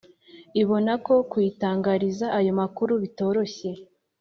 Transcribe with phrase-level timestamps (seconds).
[0.61, 3.69] Ibonako kuyitangariza ayo makuru bitoroshye